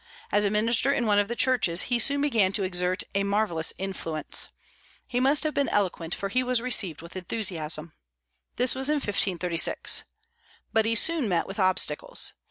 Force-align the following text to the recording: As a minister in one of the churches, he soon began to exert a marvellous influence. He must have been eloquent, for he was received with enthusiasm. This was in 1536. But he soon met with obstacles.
As 0.31 0.43
a 0.45 0.49
minister 0.49 0.91
in 0.91 1.05
one 1.05 1.19
of 1.19 1.27
the 1.27 1.35
churches, 1.35 1.83
he 1.83 1.99
soon 1.99 2.21
began 2.21 2.51
to 2.53 2.63
exert 2.63 3.03
a 3.13 3.23
marvellous 3.23 3.71
influence. 3.77 4.49
He 5.05 5.19
must 5.19 5.43
have 5.43 5.53
been 5.53 5.69
eloquent, 5.69 6.15
for 6.15 6.29
he 6.29 6.41
was 6.41 6.59
received 6.59 7.03
with 7.03 7.15
enthusiasm. 7.15 7.93
This 8.55 8.73
was 8.73 8.89
in 8.89 8.95
1536. 8.95 10.05
But 10.73 10.85
he 10.85 10.95
soon 10.95 11.29
met 11.29 11.45
with 11.45 11.59
obstacles. 11.59 12.33